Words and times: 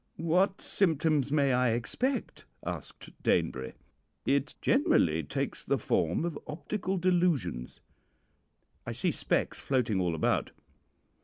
"'What 0.17 0.61
symptoms 0.63 1.31
may 1.31 1.53
I 1.53 1.73
expect?' 1.73 2.45
asked 2.65 3.11
Danebury. 3.21 3.73
"'It 4.25 4.55
generally 4.59 5.21
takes 5.21 5.63
the 5.63 5.77
form 5.77 6.25
of 6.25 6.39
optical 6.47 6.97
delusions.' 6.97 7.81
"'I 8.87 8.93
see 8.93 9.11
specks 9.11 9.61
floating 9.61 10.01
all 10.01 10.15
about.' 10.15 10.49